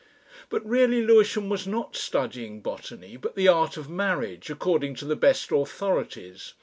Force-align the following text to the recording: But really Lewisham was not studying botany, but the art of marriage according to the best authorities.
But 0.49 0.65
really 0.65 1.05
Lewisham 1.05 1.47
was 1.47 1.67
not 1.67 1.95
studying 1.95 2.61
botany, 2.61 3.17
but 3.17 3.35
the 3.35 3.47
art 3.47 3.77
of 3.77 3.87
marriage 3.87 4.49
according 4.49 4.95
to 4.95 5.05
the 5.05 5.15
best 5.15 5.51
authorities. 5.51 6.55